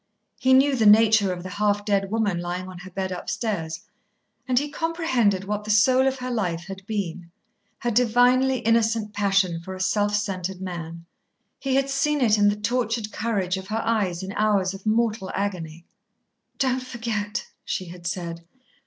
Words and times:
He 0.39 0.53
knew 0.53 0.75
the 0.75 0.87
nature 0.87 1.31
of 1.31 1.43
the 1.43 1.49
half 1.49 1.85
dead 1.85 2.09
woman 2.09 2.39
lying 2.39 2.67
on 2.67 2.79
her 2.79 2.89
bed 2.89 3.11
upstairs, 3.11 3.81
and 4.47 4.57
he 4.57 4.67
comprehended 4.67 5.43
what 5.43 5.63
the 5.63 5.69
soul 5.69 6.07
of 6.07 6.17
her 6.17 6.31
life 6.31 6.65
had 6.65 6.83
been, 6.87 7.29
her 7.77 7.91
divinely 7.91 8.61
innocent 8.61 9.13
passion 9.13 9.59
for 9.59 9.75
a 9.75 9.79
self 9.79 10.15
centred 10.15 10.59
man. 10.59 11.05
He 11.59 11.75
had 11.75 11.87
seen 11.87 12.19
it 12.19 12.39
in 12.39 12.49
the 12.49 12.55
tortured 12.55 13.11
courage 13.11 13.57
of 13.57 13.67
her 13.67 13.83
eyes 13.85 14.23
in 14.23 14.31
hours 14.31 14.73
of 14.73 14.87
mortal 14.87 15.29
agony. 15.35 15.85
"Don't 16.57 16.81
forget," 16.81 17.45
she 17.63 17.85
had 17.89 18.07
said. 18.07 18.43